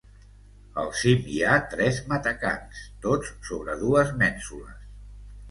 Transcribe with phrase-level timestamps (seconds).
[0.83, 4.91] Al cim, hi ha tres matacans, tots sobre dues mènsules.